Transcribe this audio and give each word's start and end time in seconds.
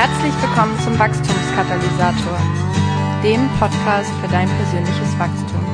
Herzlich 0.00 0.32
willkommen 0.40 0.78
zum 0.78 0.96
Wachstumskatalysator, 0.96 2.38
dem 3.24 3.50
Podcast 3.58 4.12
für 4.20 4.28
dein 4.28 4.46
persönliches 4.48 5.18
Wachstum. 5.18 5.66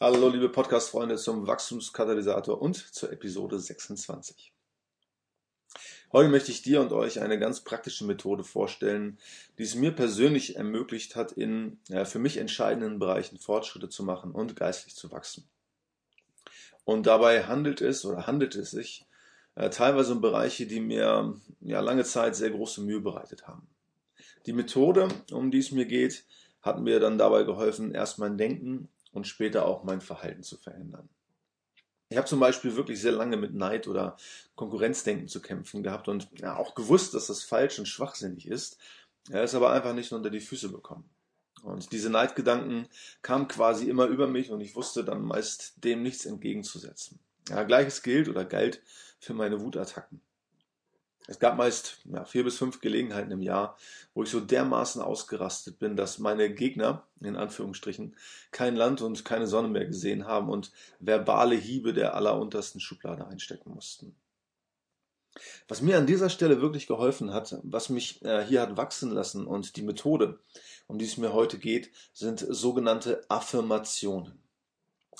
Hallo 0.00 0.28
liebe 0.28 0.48
Podcast-Freunde 0.48 1.18
zum 1.18 1.46
Wachstumskatalysator 1.46 2.60
und 2.60 2.78
zur 2.92 3.12
Episode 3.12 3.60
26. 3.60 4.52
Heute 6.10 6.30
möchte 6.30 6.50
ich 6.50 6.62
dir 6.62 6.80
und 6.80 6.92
euch 6.92 7.20
eine 7.20 7.38
ganz 7.38 7.60
praktische 7.60 8.04
Methode 8.04 8.42
vorstellen, 8.42 9.20
die 9.58 9.62
es 9.62 9.76
mir 9.76 9.92
persönlich 9.92 10.56
ermöglicht 10.56 11.14
hat, 11.14 11.30
in 11.30 11.78
ja, 11.86 12.04
für 12.04 12.18
mich 12.18 12.38
entscheidenden 12.38 12.98
Bereichen 12.98 13.38
Fortschritte 13.38 13.88
zu 13.88 14.02
machen 14.02 14.32
und 14.32 14.56
geistlich 14.56 14.96
zu 14.96 15.12
wachsen. 15.12 15.48
Und 16.82 17.06
dabei 17.06 17.44
handelt 17.44 17.80
es 17.80 18.04
oder 18.04 18.26
handelt 18.26 18.56
es 18.56 18.72
sich 18.72 19.06
äh, 19.60 19.68
teilweise 19.68 20.12
um 20.12 20.22
Bereiche, 20.22 20.66
die 20.66 20.80
mir 20.80 21.34
ja 21.60 21.80
lange 21.80 22.04
Zeit 22.04 22.34
sehr 22.34 22.50
große 22.50 22.80
Mühe 22.80 23.00
bereitet 23.00 23.46
haben. 23.46 23.68
Die 24.46 24.54
Methode, 24.54 25.08
um 25.32 25.50
die 25.50 25.58
es 25.58 25.70
mir 25.70 25.84
geht, 25.84 26.24
hat 26.62 26.80
mir 26.80 26.98
dann 26.98 27.18
dabei 27.18 27.42
geholfen, 27.42 27.92
erst 27.92 28.18
mein 28.18 28.38
Denken 28.38 28.88
und 29.12 29.26
später 29.26 29.66
auch 29.66 29.84
mein 29.84 30.00
Verhalten 30.00 30.42
zu 30.42 30.56
verändern. 30.56 31.10
Ich 32.08 32.16
habe 32.16 32.26
zum 32.26 32.40
Beispiel 32.40 32.74
wirklich 32.74 33.02
sehr 33.02 33.12
lange 33.12 33.36
mit 33.36 33.54
Neid 33.54 33.86
oder 33.86 34.16
Konkurrenzdenken 34.56 35.28
zu 35.28 35.42
kämpfen 35.42 35.82
gehabt 35.82 36.08
und 36.08 36.28
ja, 36.38 36.56
auch 36.56 36.74
gewusst, 36.74 37.12
dass 37.12 37.26
das 37.26 37.42
falsch 37.42 37.78
und 37.78 37.86
schwachsinnig 37.86 38.48
ist. 38.48 38.78
Er 39.30 39.44
ist 39.44 39.54
aber 39.54 39.72
einfach 39.72 39.92
nicht 39.92 40.10
unter 40.12 40.30
die 40.30 40.40
Füße 40.40 40.70
bekommen. 40.70 41.08
Und 41.62 41.92
diese 41.92 42.08
Neidgedanken 42.08 42.88
kamen 43.20 43.46
quasi 43.46 43.90
immer 43.90 44.06
über 44.06 44.26
mich 44.26 44.50
und 44.50 44.62
ich 44.62 44.74
wusste 44.74 45.04
dann 45.04 45.22
meist 45.22 45.74
dem 45.84 46.02
nichts 46.02 46.24
entgegenzusetzen. 46.24 47.20
Ja, 47.50 47.62
Gleiches 47.64 48.02
gilt 48.02 48.28
oder 48.28 48.46
galt 48.46 48.80
für 49.20 49.34
meine 49.34 49.60
Wutattacken. 49.60 50.20
Es 51.28 51.38
gab 51.38 51.56
meist 51.56 51.98
ja, 52.06 52.24
vier 52.24 52.42
bis 52.42 52.56
fünf 52.56 52.80
Gelegenheiten 52.80 53.30
im 53.30 53.42
Jahr, 53.42 53.76
wo 54.14 54.24
ich 54.24 54.30
so 54.30 54.40
dermaßen 54.40 55.00
ausgerastet 55.00 55.78
bin, 55.78 55.94
dass 55.94 56.18
meine 56.18 56.52
Gegner, 56.52 57.06
in 57.20 57.36
Anführungsstrichen, 57.36 58.16
kein 58.50 58.74
Land 58.74 59.00
und 59.00 59.24
keine 59.24 59.46
Sonne 59.46 59.68
mehr 59.68 59.86
gesehen 59.86 60.26
haben 60.26 60.48
und 60.48 60.72
verbale 60.98 61.54
Hiebe 61.54 61.92
der 61.92 62.16
alleruntersten 62.16 62.80
Schublade 62.80 63.28
einstecken 63.28 63.72
mussten. 63.72 64.16
Was 65.68 65.82
mir 65.82 65.98
an 65.98 66.06
dieser 66.06 66.30
Stelle 66.30 66.60
wirklich 66.60 66.88
geholfen 66.88 67.32
hat, 67.32 67.56
was 67.62 67.90
mich 67.90 68.24
äh, 68.24 68.44
hier 68.44 68.62
hat 68.62 68.76
wachsen 68.76 69.12
lassen 69.12 69.46
und 69.46 69.76
die 69.76 69.82
Methode, 69.82 70.40
um 70.88 70.98
die 70.98 71.04
es 71.04 71.16
mir 71.16 71.32
heute 71.32 71.58
geht, 71.58 71.92
sind 72.12 72.44
sogenannte 72.48 73.24
Affirmationen. 73.28 74.42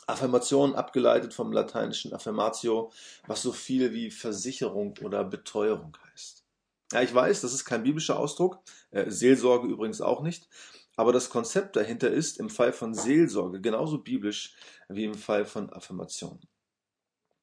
Affirmation 0.06 0.74
abgeleitet 0.74 1.34
vom 1.34 1.52
lateinischen 1.52 2.12
affirmatio, 2.12 2.92
was 3.26 3.42
so 3.42 3.52
viel 3.52 3.92
wie 3.92 4.10
Versicherung 4.10 4.94
oder 5.02 5.24
Beteuerung 5.24 5.96
heißt. 6.10 6.44
Ja, 6.92 7.02
ich 7.02 7.14
weiß, 7.14 7.40
das 7.40 7.52
ist 7.52 7.64
kein 7.64 7.82
biblischer 7.82 8.18
Ausdruck, 8.18 8.58
äh, 8.90 9.10
Seelsorge 9.10 9.68
übrigens 9.68 10.00
auch 10.00 10.22
nicht, 10.22 10.48
aber 10.96 11.12
das 11.12 11.30
Konzept 11.30 11.76
dahinter 11.76 12.10
ist 12.10 12.38
im 12.38 12.50
Fall 12.50 12.72
von 12.72 12.94
Seelsorge 12.94 13.60
genauso 13.60 13.98
biblisch 13.98 14.54
wie 14.88 15.04
im 15.04 15.14
Fall 15.14 15.44
von 15.44 15.72
Affirmation. 15.72 16.40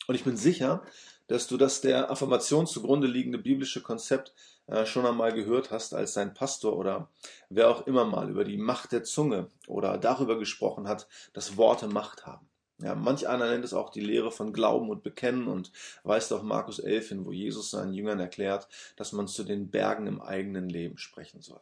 Und 0.08 0.16
ich 0.16 0.24
bin 0.24 0.38
sicher, 0.38 0.84
dass 1.28 1.48
du 1.48 1.58
das 1.58 1.82
der 1.82 2.10
Affirmation 2.10 2.66
zugrunde 2.66 3.08
liegende 3.08 3.38
biblische 3.38 3.82
Konzept 3.82 4.34
äh, 4.68 4.86
schon 4.86 5.06
einmal 5.06 5.34
gehört 5.34 5.72
hast, 5.72 5.94
als 5.94 6.14
dein 6.14 6.34
Pastor 6.34 6.78
oder 6.78 7.10
wer 7.50 7.70
auch 7.70 7.86
immer 7.86 8.06
mal 8.06 8.30
über 8.30 8.46
die 8.46 8.58
Macht 8.58 8.94
der 8.94 9.04
Zunge 9.04 9.50
oder 9.68 9.98
darüber 9.98 10.40
gesprochen 10.40 10.88
hat, 10.88 11.08
dass 11.34 11.58
Worte 11.58 11.88
Macht 11.88 12.26
haben. 12.26 12.48
Ja, 12.80 12.94
manch 12.94 13.28
einer 13.28 13.50
nennt 13.50 13.66
es 13.66 13.74
auch 13.74 13.90
die 13.90 14.02
Lehre 14.02 14.32
von 14.32 14.54
Glauben 14.54 14.90
und 14.90 15.04
Bekennen 15.04 15.48
und 15.48 15.72
weist 16.04 16.32
auf 16.32 16.44
Markus 16.44 16.80
11 16.80 17.10
hin, 17.10 17.26
wo 17.26 17.32
Jesus 17.32 17.72
seinen 17.72 17.94
Jüngern 17.94 18.20
erklärt, 18.20 18.68
dass 18.96 19.14
man 19.14 19.28
zu 19.28 19.44
den 19.44 19.72
Bergen 19.72 20.06
im 20.06 20.22
eigenen 20.22 20.70
Leben 20.70 20.98
sprechen 20.98 21.42
soll. 21.42 21.62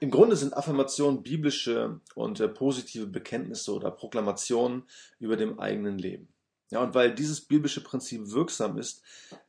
Im 0.00 0.10
Grunde 0.10 0.36
sind 0.36 0.56
Affirmationen 0.56 1.22
biblische 1.22 2.00
und 2.14 2.40
äh, 2.40 2.48
positive 2.48 3.06
Bekenntnisse 3.06 3.74
oder 3.74 3.90
Proklamationen 3.90 4.84
über 5.18 5.36
dem 5.36 5.60
eigenen 5.60 5.98
Leben. 5.98 6.28
Ja, 6.70 6.82
und 6.82 6.94
weil 6.94 7.14
dieses 7.14 7.40
biblische 7.40 7.82
Prinzip 7.82 8.30
wirksam 8.30 8.76
ist, 8.76 9.02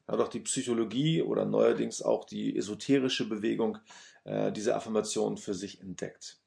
hat 0.07 0.19
auch 0.19 0.27
die 0.27 0.39
Psychologie 0.41 1.21
oder 1.21 1.45
neuerdings 1.45 2.01
auch 2.01 2.25
die 2.25 2.55
esoterische 2.55 3.27
Bewegung 3.27 3.79
äh, 4.23 4.51
diese 4.51 4.75
Affirmation 4.75 5.37
für 5.37 5.55
sich 5.55 5.81
entdeckt. 5.81 6.39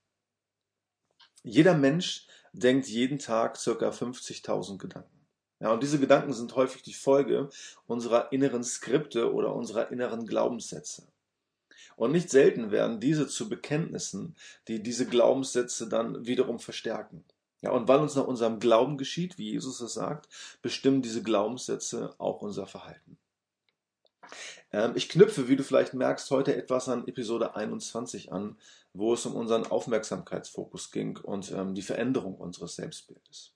Jeder 1.43 1.75
Mensch 1.75 2.29
denkt 2.53 2.87
jeden 2.87 3.19
Tag 3.19 3.57
circa 3.57 3.91
50.000 3.91 4.79
Gedanken. 4.79 5.21
Ja, 5.61 5.73
und 5.73 5.83
diese 5.83 5.99
Gedanken 5.99 6.33
sind 6.33 6.55
häufig 6.57 6.83
die 6.83 6.95
Folge 6.95 7.51
unserer 7.87 8.33
inneren 8.33 8.65
Skripte 8.65 9.33
oder 9.33 9.55
unserer 9.55 9.91
inneren 9.91 10.27
Glaubenssätze. 10.27 11.07
Und 11.97 12.13
nicht 12.13 12.31
selten 12.31 12.71
werden 12.71 13.01
diese 13.01 13.27
zu 13.27 13.49
Bekenntnissen, 13.49 14.37
die 14.69 14.83
diese 14.83 15.07
Glaubenssätze 15.07 15.89
dann 15.89 16.27
wiederum 16.27 16.59
verstärken. 16.59 17.25
Ja, 17.63 17.73
und 17.73 17.89
weil 17.89 18.01
uns 18.01 18.15
nach 18.15 18.27
unserem 18.27 18.59
Glauben 18.59 18.97
geschieht, 18.97 19.37
wie 19.37 19.51
Jesus 19.51 19.81
es 19.81 19.95
sagt, 19.95 20.29
bestimmen 20.63 21.03
diese 21.03 21.23
Glaubenssätze 21.23 22.15
auch 22.19 22.41
unser 22.41 22.67
Verhalten. 22.67 23.19
Ähm, 24.73 24.93
ich 24.95 25.09
knüpfe, 25.09 25.49
wie 25.49 25.57
du 25.57 25.65
vielleicht 25.65 25.95
merkst, 25.95 26.31
heute 26.31 26.57
etwas 26.57 26.89
an 26.89 27.07
Episode 27.07 27.57
21 27.57 28.33
an, 28.33 28.57
wo 28.93 29.13
es 29.13 29.27
um 29.27 29.35
unseren 29.35 29.67
Aufmerksamkeitsfokus 29.67 30.91
ging 30.91 31.19
und 31.19 31.53
ähm, 31.53 31.75
die 31.75 31.83
Veränderung 31.83 32.35
unseres 32.37 32.77
Selbstbildes. 32.77 33.53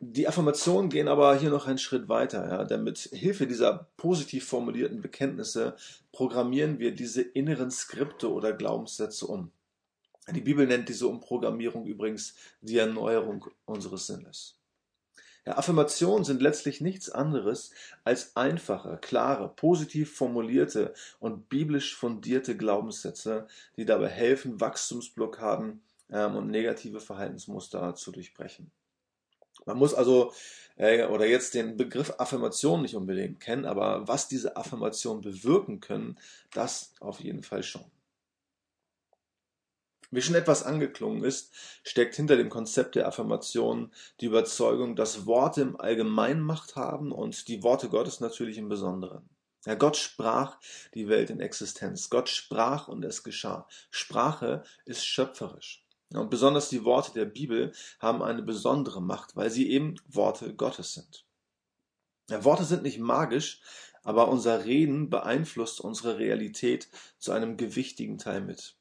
Die 0.00 0.28
Affirmationen 0.28 0.90
gehen 0.90 1.08
aber 1.08 1.38
hier 1.38 1.50
noch 1.50 1.66
einen 1.66 1.78
Schritt 1.78 2.08
weiter, 2.08 2.46
ja, 2.46 2.64
denn 2.64 2.84
mit 2.84 2.98
Hilfe 2.98 3.46
dieser 3.46 3.88
positiv 3.96 4.46
formulierten 4.46 5.00
Bekenntnisse 5.00 5.76
programmieren 6.12 6.78
wir 6.78 6.94
diese 6.94 7.22
inneren 7.22 7.70
Skripte 7.70 8.30
oder 8.30 8.52
Glaubenssätze 8.52 9.26
um. 9.26 9.50
Die 10.32 10.40
Bibel 10.40 10.66
nennt 10.66 10.88
diese 10.88 11.06
Umprogrammierung 11.06 11.86
übrigens 11.86 12.34
die 12.60 12.78
Erneuerung 12.78 13.46
unseres 13.66 14.06
Sinnes. 14.06 14.58
Ja, 15.46 15.58
Affirmationen 15.58 16.24
sind 16.24 16.40
letztlich 16.40 16.80
nichts 16.80 17.10
anderes 17.10 17.70
als 18.02 18.34
einfache, 18.34 18.98
klare, 19.02 19.48
positiv 19.54 20.16
formulierte 20.16 20.94
und 21.20 21.50
biblisch 21.50 21.94
fundierte 21.94 22.56
Glaubenssätze, 22.56 23.46
die 23.76 23.84
dabei 23.84 24.08
helfen, 24.08 24.58
Wachstumsblockaden 24.60 25.82
ähm, 26.10 26.36
und 26.36 26.50
negative 26.50 27.00
Verhaltensmuster 27.00 27.94
zu 27.94 28.10
durchbrechen. 28.10 28.70
Man 29.66 29.76
muss 29.76 29.92
also 29.92 30.32
äh, 30.76 31.04
oder 31.04 31.26
jetzt 31.26 31.52
den 31.52 31.76
Begriff 31.76 32.14
Affirmation 32.18 32.80
nicht 32.80 32.96
unbedingt 32.96 33.40
kennen, 33.40 33.66
aber 33.66 34.08
was 34.08 34.28
diese 34.28 34.56
Affirmationen 34.56 35.22
bewirken 35.22 35.80
können, 35.80 36.18
das 36.54 36.94
auf 37.00 37.20
jeden 37.20 37.42
Fall 37.42 37.62
schon. 37.62 37.84
Wie 40.14 40.22
schon 40.22 40.36
etwas 40.36 40.62
angeklungen 40.62 41.24
ist, 41.24 41.52
steckt 41.82 42.14
hinter 42.14 42.36
dem 42.36 42.48
Konzept 42.48 42.94
der 42.94 43.08
Affirmation 43.08 43.90
die 44.20 44.26
Überzeugung, 44.26 44.94
dass 44.94 45.26
Worte 45.26 45.62
im 45.62 45.80
Allgemeinen 45.80 46.40
Macht 46.40 46.76
haben 46.76 47.10
und 47.10 47.48
die 47.48 47.64
Worte 47.64 47.88
Gottes 47.88 48.20
natürlich 48.20 48.56
im 48.58 48.68
Besonderen. 48.68 49.28
Ja, 49.66 49.74
Gott 49.74 49.96
sprach 49.96 50.60
die 50.94 51.08
Welt 51.08 51.30
in 51.30 51.40
Existenz. 51.40 52.10
Gott 52.10 52.28
sprach 52.28 52.86
und 52.86 53.04
es 53.04 53.24
geschah. 53.24 53.66
Sprache 53.90 54.62
ist 54.84 55.04
schöpferisch. 55.04 55.84
Und 56.12 56.30
besonders 56.30 56.68
die 56.68 56.84
Worte 56.84 57.12
der 57.12 57.24
Bibel 57.24 57.72
haben 57.98 58.22
eine 58.22 58.42
besondere 58.42 59.02
Macht, 59.02 59.34
weil 59.34 59.50
sie 59.50 59.68
eben 59.68 59.96
Worte 60.06 60.54
Gottes 60.54 60.92
sind. 60.92 61.26
Ja, 62.30 62.44
Worte 62.44 62.62
sind 62.62 62.84
nicht 62.84 63.00
magisch, 63.00 63.62
aber 64.04 64.28
unser 64.28 64.64
Reden 64.64 65.10
beeinflusst 65.10 65.80
unsere 65.80 66.18
Realität 66.18 66.88
zu 67.18 67.32
einem 67.32 67.56
gewichtigen 67.56 68.18
Teil 68.18 68.42
mit. 68.42 68.76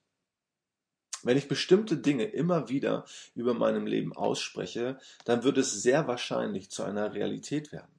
Wenn 1.23 1.37
ich 1.37 1.47
bestimmte 1.47 1.97
Dinge 1.97 2.25
immer 2.25 2.69
wieder 2.69 3.05
über 3.33 3.53
meinem 3.53 3.87
Leben 3.87 4.13
ausspreche, 4.13 4.99
dann 5.25 5.43
wird 5.43 5.57
es 5.57 5.81
sehr 5.81 6.07
wahrscheinlich 6.07 6.69
zu 6.69 6.83
einer 6.83 7.13
Realität 7.13 7.71
werden. 7.71 7.93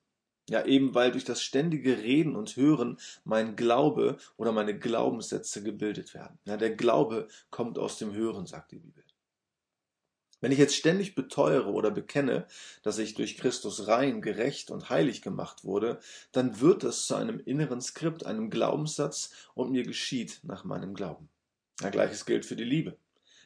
Ja, 0.51 0.65
eben 0.67 0.95
weil 0.95 1.11
durch 1.11 1.25
das 1.25 1.43
ständige 1.43 2.03
Reden 2.03 2.37
und 2.37 2.57
Hören 2.57 2.99
mein 3.25 3.57
Glaube 3.57 4.19
oder 4.37 4.53
meine 4.53 4.79
Glaubenssätze 4.79 5.63
gebildet 5.63 6.13
werden. 6.13 6.39
Ja, 6.45 6.59
der 6.59 6.77
Glaube 6.77 7.29
kommt 7.51 7.79
aus 7.79 7.97
dem 7.97 8.13
Hören, 8.13 8.45
sagt 8.45 8.73
die 8.73 8.79
Bibel. 8.79 9.03
Wenn 10.43 10.53
ich 10.53 10.59
jetzt 10.59 10.77
ständig 10.77 11.15
beteuere 11.15 11.73
oder 11.73 11.91
bekenne, 11.91 12.47
dass 12.83 12.99
ich 12.99 13.15
durch 13.15 13.39
Christus 13.39 13.89
rein, 13.89 14.21
gerecht 14.21 14.71
und 14.71 14.91
heilig 14.91 15.23
gemacht 15.23 15.65
wurde, 15.65 16.01
dann 16.33 16.61
wird 16.61 16.85
es 16.85 17.07
zu 17.07 17.15
einem 17.15 17.41
inneren 17.41 17.81
Skript, 17.81 18.27
einem 18.27 18.51
Glaubenssatz 18.51 19.49
und 19.55 19.73
mir 19.73 19.85
geschieht 19.85 20.41
nach 20.43 20.65
meinem 20.65 20.93
Glauben. 20.93 21.31
Ja, 21.81 21.89
gleiches 21.89 22.27
gilt 22.27 22.45
für 22.45 22.57
die 22.57 22.65
Liebe. 22.65 22.99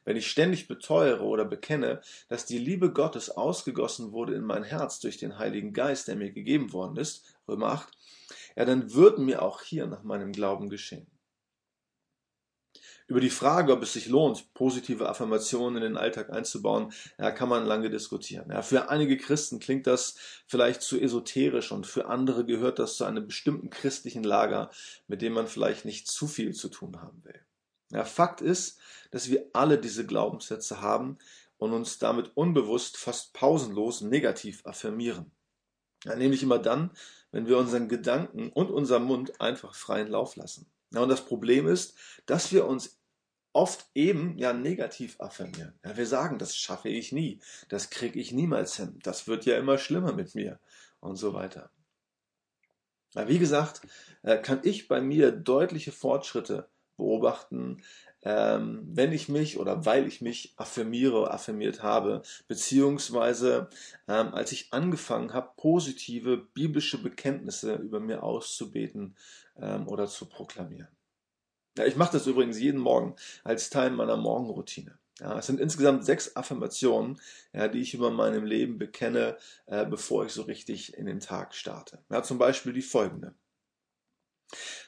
Wenn 0.08 0.16
ich 0.16 0.30
ständig 0.30 0.68
beteuere 0.68 1.22
oder 1.22 1.44
bekenne, 1.44 2.00
dass 2.30 2.46
die 2.46 2.56
Liebe 2.56 2.90
Gottes 2.94 3.28
ausgegossen 3.28 4.10
wurde 4.10 4.34
in 4.34 4.42
mein 4.42 4.64
Herz 4.64 5.00
durch 5.00 5.18
den 5.18 5.38
Heiligen 5.38 5.74
Geist, 5.74 6.08
der 6.08 6.16
mir 6.16 6.32
gegeben 6.32 6.72
worden 6.72 6.96
ist, 6.96 7.26
Römer 7.46 7.72
8, 7.72 7.90
ja, 8.56 8.64
dann 8.64 8.94
wird 8.94 9.18
mir 9.18 9.42
auch 9.42 9.60
hier 9.60 9.86
nach 9.86 10.04
meinem 10.04 10.32
Glauben 10.32 10.70
geschehen. 10.70 11.06
Über 13.06 13.20
die 13.20 13.28
Frage, 13.28 13.70
ob 13.70 13.82
es 13.82 13.92
sich 13.92 14.08
lohnt, 14.08 14.54
positive 14.54 15.10
Affirmationen 15.10 15.82
in 15.82 15.92
den 15.92 15.98
Alltag 15.98 16.30
einzubauen, 16.30 16.90
ja, 17.18 17.30
kann 17.30 17.50
man 17.50 17.66
lange 17.66 17.90
diskutieren. 17.90 18.50
Ja, 18.50 18.62
für 18.62 18.88
einige 18.88 19.18
Christen 19.18 19.58
klingt 19.58 19.86
das 19.86 20.16
vielleicht 20.46 20.80
zu 20.80 20.98
esoterisch 20.98 21.70
und 21.70 21.86
für 21.86 22.06
andere 22.06 22.46
gehört 22.46 22.78
das 22.78 22.96
zu 22.96 23.04
einem 23.04 23.26
bestimmten 23.26 23.68
christlichen 23.68 24.24
Lager, 24.24 24.70
mit 25.06 25.20
dem 25.20 25.34
man 25.34 25.48
vielleicht 25.48 25.84
nicht 25.84 26.08
zu 26.08 26.26
viel 26.26 26.54
zu 26.54 26.70
tun 26.70 27.02
haben 27.02 27.22
will. 27.24 27.38
Ja, 27.90 28.04
Fakt 28.04 28.40
ist, 28.40 28.78
dass 29.10 29.28
wir 29.30 29.46
alle 29.52 29.78
diese 29.78 30.06
Glaubenssätze 30.06 30.80
haben 30.80 31.18
und 31.56 31.72
uns 31.72 31.98
damit 31.98 32.36
unbewusst 32.36 32.96
fast 32.96 33.32
pausenlos 33.32 34.00
negativ 34.00 34.64
affirmieren. 34.66 35.30
Ja, 36.04 36.14
nämlich 36.14 36.42
immer 36.42 36.58
dann, 36.58 36.90
wenn 37.32 37.46
wir 37.46 37.58
unseren 37.58 37.88
Gedanken 37.88 38.50
und 38.50 38.70
unseren 38.70 39.04
Mund 39.04 39.40
einfach 39.40 39.74
freien 39.74 40.08
Lauf 40.08 40.36
lassen. 40.36 40.70
Ja, 40.92 41.00
und 41.00 41.08
das 41.08 41.24
Problem 41.24 41.66
ist, 41.66 41.96
dass 42.26 42.52
wir 42.52 42.66
uns 42.66 42.98
oft 43.52 43.90
eben 43.94 44.38
ja 44.38 44.52
negativ 44.52 45.20
affirmieren. 45.20 45.78
Ja, 45.84 45.96
wir 45.96 46.06
sagen, 46.06 46.38
das 46.38 46.56
schaffe 46.56 46.88
ich 46.88 47.12
nie, 47.12 47.40
das 47.68 47.90
kriege 47.90 48.20
ich 48.20 48.32
niemals 48.32 48.76
hin, 48.76 48.98
das 49.02 49.26
wird 49.26 49.46
ja 49.46 49.58
immer 49.58 49.78
schlimmer 49.78 50.12
mit 50.12 50.34
mir 50.34 50.60
und 51.00 51.16
so 51.16 51.34
weiter. 51.34 51.70
Ja, 53.14 53.26
wie 53.26 53.38
gesagt, 53.38 53.80
äh, 54.22 54.38
kann 54.38 54.60
ich 54.62 54.86
bei 54.86 55.00
mir 55.00 55.32
deutliche 55.32 55.92
Fortschritte 55.92 56.68
beobachten, 56.98 57.82
ähm, 58.22 58.82
wenn 58.92 59.12
ich 59.12 59.30
mich 59.30 59.58
oder 59.58 59.86
weil 59.86 60.06
ich 60.06 60.20
mich 60.20 60.52
affirmiere, 60.56 61.30
affirmiert 61.30 61.82
habe, 61.82 62.22
beziehungsweise 62.46 63.70
ähm, 64.06 64.34
als 64.34 64.52
ich 64.52 64.72
angefangen 64.72 65.32
habe, 65.32 65.52
positive 65.56 66.36
biblische 66.36 67.02
Bekenntnisse 67.02 67.76
über 67.76 68.00
mir 68.00 68.22
auszubeten 68.22 69.16
ähm, 69.56 69.88
oder 69.88 70.06
zu 70.06 70.26
proklamieren. 70.26 70.88
Ja, 71.78 71.86
ich 71.86 71.96
mache 71.96 72.12
das 72.12 72.26
übrigens 72.26 72.58
jeden 72.58 72.80
Morgen 72.80 73.14
als 73.44 73.70
Teil 73.70 73.90
meiner 73.90 74.16
Morgenroutine. 74.16 74.98
Ja, 75.20 75.38
es 75.38 75.46
sind 75.46 75.60
insgesamt 75.60 76.04
sechs 76.04 76.36
Affirmationen, 76.36 77.20
ja, 77.52 77.68
die 77.68 77.80
ich 77.80 77.94
über 77.94 78.10
meinem 78.10 78.44
Leben 78.44 78.78
bekenne, 78.78 79.36
äh, 79.66 79.84
bevor 79.84 80.26
ich 80.26 80.32
so 80.32 80.42
richtig 80.42 80.94
in 80.96 81.06
den 81.06 81.20
Tag 81.20 81.54
starte. 81.54 81.98
Ja, 82.10 82.22
zum 82.22 82.38
Beispiel 82.38 82.72
die 82.72 82.82
folgende. 82.82 83.34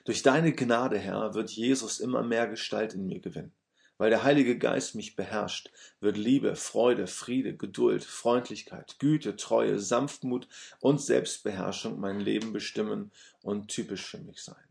Durch 0.05 0.23
deine 0.23 0.53
Gnade, 0.53 0.99
Herr, 0.99 1.35
wird 1.35 1.51
Jesus 1.51 2.01
immer 2.01 2.23
mehr 2.23 2.47
Gestalt 2.47 2.95
in 2.95 3.07
mir 3.07 3.21
gewinnen. 3.21 3.53
Weil 3.99 4.09
der 4.09 4.25
Heilige 4.25 4.57
Geist 4.57 4.95
mich 4.95 5.15
beherrscht, 5.15 5.71
wird 6.01 6.17
Liebe, 6.17 6.57
Freude, 6.57 7.07
Friede, 7.07 7.55
Geduld, 7.55 8.03
Freundlichkeit, 8.03 8.97
Güte, 8.99 9.37
Treue, 9.37 9.79
Sanftmut 9.79 10.49
und 10.81 11.03
Selbstbeherrschung 11.03 12.01
mein 12.01 12.19
Leben 12.19 12.55
bestimmen 12.55 13.13
und 13.43 13.69
typisch 13.69 14.07
für 14.07 14.19
mich 14.19 14.41
sein. 14.43 14.65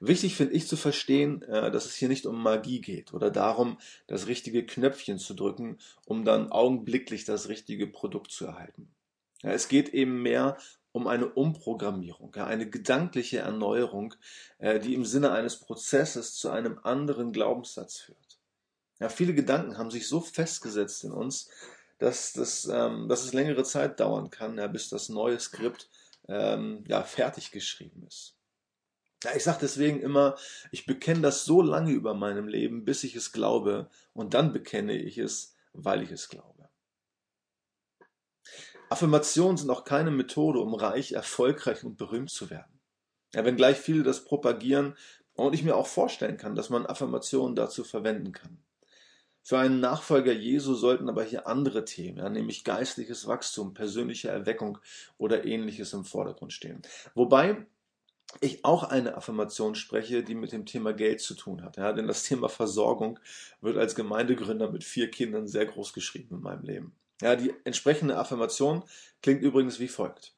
Wichtig 0.00 0.34
finde 0.34 0.54
ich 0.54 0.66
zu 0.66 0.76
verstehen, 0.76 1.42
äh, 1.42 1.70
dass 1.70 1.86
es 1.86 1.94
hier 1.94 2.08
nicht 2.08 2.26
um 2.26 2.42
Magie 2.42 2.80
geht 2.80 3.14
oder 3.14 3.30
darum, 3.30 3.78
das 4.06 4.26
richtige 4.26 4.66
Knöpfchen 4.66 5.18
zu 5.18 5.34
drücken, 5.34 5.78
um 6.04 6.24
dann 6.24 6.50
augenblicklich 6.50 7.24
das 7.24 7.48
richtige 7.48 7.86
Produkt 7.86 8.32
zu 8.32 8.46
erhalten. 8.46 8.88
es 9.42 9.68
geht 9.68 9.90
eben 9.90 10.22
mehr 10.22 10.56
um 10.94 11.08
eine 11.08 11.26
Umprogrammierung, 11.26 12.32
eine 12.36 12.70
gedankliche 12.70 13.38
Erneuerung, 13.38 14.14
äh, 14.58 14.78
die 14.78 14.94
im 14.94 15.04
Sinne 15.04 15.32
eines 15.32 15.56
Prozesses 15.58 16.36
zu 16.36 16.50
einem 16.50 16.78
anderen 16.84 17.32
Glaubenssatz 17.32 17.98
führt. 17.98 18.38
Ja, 19.00 19.08
viele 19.08 19.34
Gedanken 19.34 19.76
haben 19.76 19.90
sich 19.90 20.06
so 20.06 20.20
festgesetzt 20.20 21.02
in 21.02 21.10
uns, 21.10 21.50
dass, 21.98 22.32
das, 22.32 22.70
ähm, 22.72 23.08
dass 23.08 23.24
es 23.24 23.32
längere 23.32 23.64
Zeit 23.64 23.98
dauern 23.98 24.30
kann, 24.30 24.56
ja, 24.56 24.68
bis 24.68 24.88
das 24.88 25.08
neue 25.08 25.40
Skript 25.40 25.88
ähm, 26.28 26.84
ja, 26.86 27.02
fertig 27.02 27.50
geschrieben 27.50 28.04
ist. 28.06 28.36
Ja, 29.24 29.32
ich 29.34 29.42
sage 29.42 29.58
deswegen 29.62 30.00
immer, 30.00 30.36
ich 30.70 30.86
bekenne 30.86 31.22
das 31.22 31.44
so 31.44 31.60
lange 31.60 31.90
über 31.90 32.14
meinem 32.14 32.46
Leben, 32.46 32.84
bis 32.84 33.02
ich 33.02 33.16
es 33.16 33.32
glaube, 33.32 33.90
und 34.12 34.34
dann 34.34 34.52
bekenne 34.52 34.96
ich 34.96 35.18
es, 35.18 35.56
weil 35.72 36.02
ich 36.02 36.12
es 36.12 36.28
glaube. 36.28 36.53
Affirmationen 38.90 39.56
sind 39.56 39.70
auch 39.70 39.84
keine 39.84 40.10
Methode, 40.10 40.60
um 40.60 40.74
reich, 40.74 41.12
erfolgreich 41.12 41.84
und 41.84 41.96
berühmt 41.96 42.30
zu 42.30 42.50
werden. 42.50 42.80
Ja, 43.34 43.44
wenngleich 43.44 43.78
viele 43.78 44.02
das 44.02 44.24
propagieren 44.24 44.96
und 45.34 45.54
ich 45.54 45.64
mir 45.64 45.76
auch 45.76 45.86
vorstellen 45.86 46.36
kann, 46.36 46.54
dass 46.54 46.70
man 46.70 46.86
Affirmationen 46.86 47.56
dazu 47.56 47.82
verwenden 47.84 48.32
kann. 48.32 48.58
Für 49.42 49.58
einen 49.58 49.80
Nachfolger 49.80 50.32
Jesu 50.32 50.74
sollten 50.74 51.08
aber 51.08 51.22
hier 51.22 51.46
andere 51.46 51.84
Themen, 51.84 52.18
ja, 52.18 52.30
nämlich 52.30 52.64
geistliches 52.64 53.26
Wachstum, 53.26 53.74
persönliche 53.74 54.28
Erweckung 54.28 54.78
oder 55.18 55.44
ähnliches 55.44 55.92
im 55.92 56.04
Vordergrund 56.04 56.52
stehen. 56.52 56.80
Wobei 57.14 57.66
ich 58.40 58.64
auch 58.64 58.84
eine 58.84 59.16
Affirmation 59.16 59.74
spreche, 59.74 60.22
die 60.22 60.34
mit 60.34 60.52
dem 60.52 60.64
Thema 60.64 60.92
Geld 60.92 61.20
zu 61.20 61.34
tun 61.34 61.62
hat. 61.62 61.76
Ja, 61.76 61.92
denn 61.92 62.06
das 62.06 62.22
Thema 62.22 62.48
Versorgung 62.48 63.18
wird 63.60 63.76
als 63.76 63.94
Gemeindegründer 63.94 64.70
mit 64.70 64.82
vier 64.82 65.10
Kindern 65.10 65.46
sehr 65.46 65.66
groß 65.66 65.92
geschrieben 65.92 66.36
in 66.36 66.40
meinem 66.40 66.62
Leben. 66.62 66.96
Ja, 67.20 67.36
die 67.36 67.54
entsprechende 67.64 68.16
Affirmation 68.16 68.84
klingt 69.22 69.42
übrigens 69.42 69.78
wie 69.78 69.88
folgt. 69.88 70.34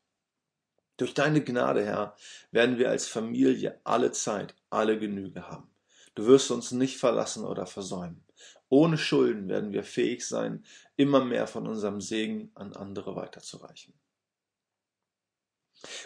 Durch 0.96 1.14
deine 1.14 1.42
Gnade, 1.42 1.84
Herr, 1.84 2.16
werden 2.50 2.78
wir 2.78 2.90
als 2.90 3.06
Familie 3.06 3.80
alle 3.84 4.12
Zeit, 4.12 4.54
alle 4.70 4.98
Genüge 4.98 5.48
haben. 5.48 5.70
Du 6.14 6.26
wirst 6.26 6.50
uns 6.50 6.72
nicht 6.72 6.96
verlassen 6.96 7.44
oder 7.44 7.66
versäumen. 7.66 8.24
Ohne 8.68 8.98
Schulden 8.98 9.48
werden 9.48 9.72
wir 9.72 9.84
fähig 9.84 10.26
sein, 10.26 10.64
immer 10.96 11.24
mehr 11.24 11.46
von 11.46 11.66
unserem 11.66 12.00
Segen 12.00 12.50
an 12.54 12.74
andere 12.74 13.14
weiterzureichen. 13.14 13.94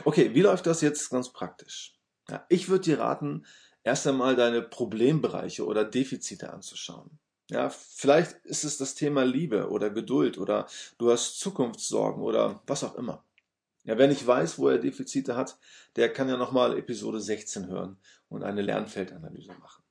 Okay, 0.04 0.34
wie 0.34 0.42
läuft 0.42 0.66
das 0.66 0.80
jetzt 0.80 1.08
ganz 1.10 1.32
praktisch? 1.32 1.94
Ja, 2.28 2.44
ich 2.48 2.68
würde 2.68 2.84
dir 2.84 2.98
raten, 2.98 3.46
erst 3.84 4.06
einmal 4.06 4.36
deine 4.36 4.62
Problembereiche 4.62 5.64
oder 5.64 5.84
Defizite 5.84 6.52
anzuschauen. 6.52 7.18
Ja, 7.50 7.68
vielleicht 7.68 8.36
ist 8.44 8.62
es 8.62 8.78
das 8.78 8.94
Thema 8.94 9.24
Liebe 9.24 9.70
oder 9.70 9.90
Geduld 9.90 10.38
oder 10.38 10.68
du 10.98 11.10
hast 11.10 11.40
Zukunftssorgen 11.40 12.22
oder 12.22 12.62
was 12.66 12.84
auch 12.84 12.94
immer. 12.94 13.24
Ja, 13.82 13.98
wer 13.98 14.06
nicht 14.06 14.24
weiß, 14.24 14.58
wo 14.58 14.68
er 14.68 14.78
Defizite 14.78 15.34
hat, 15.34 15.58
der 15.96 16.12
kann 16.12 16.28
ja 16.28 16.36
nochmal 16.36 16.78
Episode 16.78 17.20
16 17.20 17.66
hören 17.66 17.96
und 18.28 18.44
eine 18.44 18.62
Lernfeldanalyse 18.62 19.52
machen. 19.54 19.82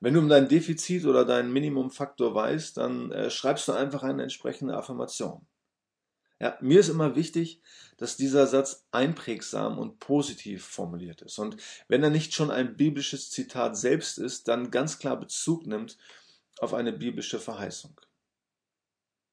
Wenn 0.00 0.14
du 0.14 0.20
um 0.20 0.28
dein 0.28 0.48
Defizit 0.48 1.04
oder 1.06 1.24
deinen 1.24 1.52
Minimumfaktor 1.52 2.34
weißt, 2.34 2.78
dann 2.78 3.12
äh, 3.12 3.30
schreibst 3.30 3.68
du 3.68 3.72
einfach 3.72 4.02
eine 4.02 4.24
entsprechende 4.24 4.76
Affirmation. 4.76 5.46
Ja, 6.38 6.58
mir 6.60 6.80
ist 6.80 6.90
immer 6.90 7.16
wichtig, 7.16 7.62
dass 7.96 8.18
dieser 8.18 8.46
Satz 8.46 8.86
einprägsam 8.90 9.78
und 9.78 9.98
positiv 10.00 10.64
formuliert 10.64 11.22
ist. 11.22 11.38
Und 11.38 11.56
wenn 11.88 12.02
er 12.02 12.10
nicht 12.10 12.34
schon 12.34 12.50
ein 12.50 12.76
biblisches 12.76 13.30
Zitat 13.30 13.76
selbst 13.76 14.18
ist, 14.18 14.48
dann 14.48 14.70
ganz 14.70 14.98
klar 14.98 15.18
Bezug 15.18 15.66
nimmt 15.66 15.96
auf 16.58 16.74
eine 16.74 16.92
biblische 16.92 17.40
Verheißung. 17.40 17.98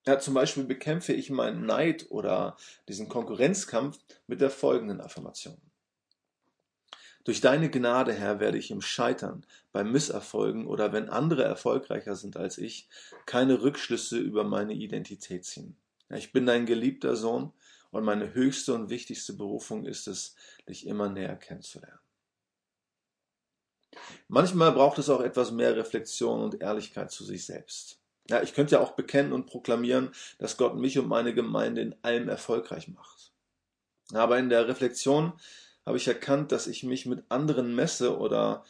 Ja, 0.06 0.20
zum 0.20 0.34
Beispiel 0.34 0.64
bekämpfe 0.64 1.14
ich 1.14 1.30
meinen 1.30 1.66
Neid 1.66 2.08
oder 2.10 2.58
diesen 2.88 3.10
Konkurrenzkampf 3.10 4.00
mit 4.28 4.42
der 4.42 4.50
folgenden 4.50 5.00
Affirmation. 5.02 5.58
Durch 7.24 7.40
deine 7.40 7.70
Gnade, 7.70 8.12
Herr, 8.14 8.42
werde 8.42 8.58
ich 8.58 8.70
im 8.70 8.82
Scheitern, 8.82 9.46
beim 9.72 9.94
Misserfolgen 9.94 10.68
oder 10.68 10.92
wenn 10.92 11.10
andere 11.10 11.44
erfolgreicher 11.44 12.18
sind 12.18 12.36
als 12.36 12.58
ich, 12.58 12.90
keine 13.26 13.62
Rückschlüsse 13.62 14.20
über 14.20 14.44
meine 14.44 14.74
Identität 14.74 15.46
ziehen. 15.46 15.78
Ich 16.16 16.32
bin 16.32 16.46
dein 16.46 16.66
geliebter 16.66 17.16
Sohn 17.16 17.54
und 17.92 18.04
meine 18.04 18.34
höchste 18.34 18.74
und 18.74 18.90
wichtigste 18.90 19.34
Berufung 19.34 19.86
ist 19.86 20.08
es, 20.08 20.36
dich 20.68 20.88
immer 20.88 21.10
näher 21.10 21.36
kennenzulernen. 21.36 22.00
Manchmal 24.28 24.72
braucht 24.72 24.98
es 24.98 25.10
auch 25.10 25.22
etwas 25.22 25.52
mehr 25.52 25.76
Reflexion 25.76 26.42
und 26.42 26.62
Ehrlichkeit 26.62 27.12
zu 27.12 27.24
sich 27.24 27.46
selbst. 27.46 28.00
Ja, 28.30 28.42
ich 28.42 28.54
könnte 28.54 28.76
ja 28.76 28.82
auch 28.82 28.92
bekennen 28.92 29.34
und 29.34 29.46
proklamieren, 29.46 30.12
dass 30.40 30.58
Gott 30.58 30.76
mich 30.76 30.98
und 30.98 31.08
meine 31.08 31.34
Gemeinde 31.34 31.82
in 31.82 31.96
allem 32.02 32.30
erfolgreich 32.30 32.88
macht. 32.88 33.34
Aber 34.14 34.40
in 34.40 34.50
der 34.50 34.68
Reflexion 34.68 35.34
habe 35.86 35.98
ich 35.98 36.08
erkannt, 36.08 36.52
dass 36.52 36.68
ich 36.68 36.84
mich 36.84 37.06
mit 37.06 37.26
anderen 37.30 37.76
messe 37.76 38.18
oder 38.18 38.64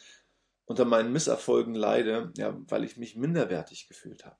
unter 0.66 0.84
meinen 0.84 1.12
Misserfolgen 1.12 1.74
leide, 1.74 2.32
ja, 2.36 2.56
weil 2.68 2.84
ich 2.84 2.96
mich 2.96 3.16
minderwertig 3.16 3.86
gefühlt 3.88 4.24
habe. 4.24 4.36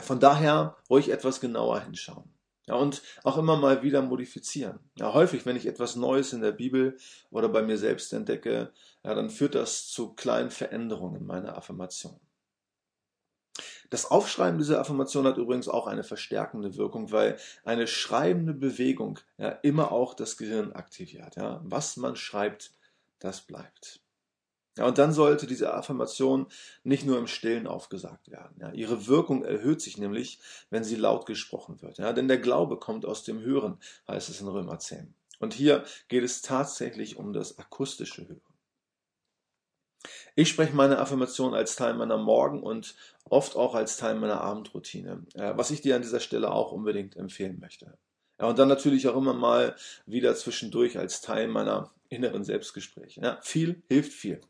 Von 0.00 0.20
daher 0.20 0.76
ruhig 0.88 1.10
etwas 1.10 1.40
genauer 1.40 1.80
hinschauen. 1.80 2.32
Ja, 2.66 2.76
und 2.76 3.02
auch 3.24 3.38
immer 3.38 3.56
mal 3.56 3.82
wieder 3.82 4.02
modifizieren. 4.02 4.78
Ja, 4.96 5.12
häufig, 5.12 5.44
wenn 5.46 5.56
ich 5.56 5.66
etwas 5.66 5.96
Neues 5.96 6.32
in 6.32 6.42
der 6.42 6.52
Bibel 6.52 6.96
oder 7.30 7.48
bei 7.48 7.62
mir 7.62 7.76
selbst 7.76 8.12
entdecke, 8.12 8.72
ja, 9.04 9.14
dann 9.14 9.30
führt 9.30 9.56
das 9.56 9.88
zu 9.88 10.14
kleinen 10.14 10.50
Veränderungen 10.50 11.26
meiner 11.26 11.56
Affirmation. 11.56 12.20
Das 13.90 14.10
Aufschreiben 14.10 14.58
dieser 14.58 14.80
Affirmation 14.80 15.26
hat 15.26 15.36
übrigens 15.36 15.68
auch 15.68 15.86
eine 15.86 16.04
verstärkende 16.04 16.76
Wirkung, 16.76 17.10
weil 17.10 17.36
eine 17.64 17.86
schreibende 17.86 18.54
Bewegung 18.54 19.18
ja 19.36 19.50
immer 19.50 19.92
auch 19.92 20.14
das 20.14 20.36
Gehirn 20.38 20.72
aktiviert. 20.72 21.36
Ja. 21.36 21.60
Was 21.64 21.96
man 21.98 22.16
schreibt, 22.16 22.72
das 23.18 23.42
bleibt. 23.42 24.01
Ja, 24.78 24.86
und 24.86 24.96
dann 24.96 25.12
sollte 25.12 25.46
diese 25.46 25.74
Affirmation 25.74 26.46
nicht 26.82 27.04
nur 27.04 27.18
im 27.18 27.26
Stillen 27.26 27.66
aufgesagt 27.66 28.30
werden. 28.30 28.56
Ja, 28.58 28.72
ihre 28.72 29.06
Wirkung 29.06 29.44
erhöht 29.44 29.82
sich 29.82 29.98
nämlich, 29.98 30.40
wenn 30.70 30.82
sie 30.82 30.96
laut 30.96 31.26
gesprochen 31.26 31.82
wird. 31.82 31.98
Ja, 31.98 32.12
denn 32.14 32.28
der 32.28 32.38
Glaube 32.38 32.78
kommt 32.78 33.04
aus 33.04 33.22
dem 33.22 33.40
Hören, 33.40 33.78
heißt 34.08 34.30
es 34.30 34.40
in 34.40 34.48
Römer 34.48 34.78
10. 34.78 35.14
Und 35.40 35.52
hier 35.52 35.84
geht 36.08 36.24
es 36.24 36.40
tatsächlich 36.40 37.16
um 37.16 37.32
das 37.34 37.58
akustische 37.58 38.26
Hören. 38.26 38.40
Ich 40.34 40.48
spreche 40.48 40.74
meine 40.74 40.98
Affirmation 40.98 41.54
als 41.54 41.76
Teil 41.76 41.94
meiner 41.94 42.16
Morgen- 42.16 42.62
und 42.62 42.94
oft 43.24 43.56
auch 43.56 43.74
als 43.74 43.98
Teil 43.98 44.14
meiner 44.14 44.40
Abendroutine, 44.40 45.24
äh, 45.34 45.52
was 45.56 45.70
ich 45.70 45.82
dir 45.82 45.96
an 45.96 46.02
dieser 46.02 46.20
Stelle 46.20 46.50
auch 46.50 46.72
unbedingt 46.72 47.16
empfehlen 47.16 47.58
möchte. 47.60 47.98
Ja, 48.40 48.46
und 48.46 48.58
dann 48.58 48.68
natürlich 48.68 49.06
auch 49.08 49.16
immer 49.16 49.34
mal 49.34 49.76
wieder 50.06 50.34
zwischendurch 50.34 50.98
als 50.98 51.20
Teil 51.20 51.48
meiner 51.48 51.92
inneren 52.08 52.44
Selbstgespräche. 52.44 53.20
Ja, 53.20 53.38
viel 53.42 53.82
hilft 53.88 54.12
viel. 54.12 54.40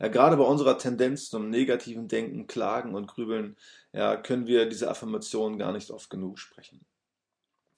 Ja, 0.00 0.08
gerade 0.08 0.36
bei 0.36 0.44
unserer 0.44 0.76
Tendenz 0.78 1.30
zum 1.30 1.50
negativen 1.50 2.08
Denken, 2.08 2.46
Klagen 2.46 2.94
und 2.94 3.06
Grübeln 3.06 3.56
ja, 3.92 4.16
können 4.16 4.46
wir 4.46 4.66
diese 4.68 4.90
Affirmationen 4.90 5.58
gar 5.58 5.72
nicht 5.72 5.90
oft 5.90 6.10
genug 6.10 6.38
sprechen. 6.38 6.84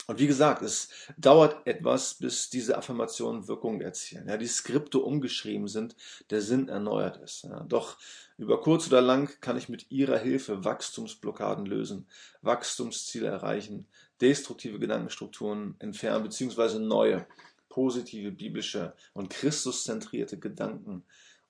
Und 0.06 0.20
wie 0.20 0.28
gesagt, 0.28 0.62
es 0.62 0.88
dauert 1.18 1.66
etwas, 1.66 2.14
bis 2.14 2.48
diese 2.48 2.78
Affirmationen 2.78 3.48
Wirkung 3.48 3.80
erzielen. 3.80 4.28
Ja, 4.28 4.36
die 4.36 4.46
Skripte 4.46 5.00
umgeschrieben 5.00 5.66
sind, 5.66 5.96
der 6.30 6.40
Sinn 6.40 6.68
erneuert 6.68 7.16
ist. 7.16 7.42
Ja, 7.42 7.64
doch 7.64 7.98
über 8.38 8.60
kurz 8.60 8.86
oder 8.86 9.00
lang 9.00 9.28
kann 9.40 9.56
ich 9.56 9.68
mit 9.68 9.90
ihrer 9.90 10.18
Hilfe 10.18 10.64
Wachstumsblockaden 10.64 11.66
lösen, 11.66 12.06
Wachstumsziele 12.42 13.26
erreichen, 13.26 13.88
destruktive 14.20 14.78
Gedankenstrukturen 14.78 15.74
entfernen, 15.80 16.22
beziehungsweise 16.22 16.78
neue, 16.78 17.26
positive, 17.68 18.30
biblische 18.30 18.94
und 19.12 19.30
Christuszentrierte 19.30 20.38
Gedanken 20.38 21.04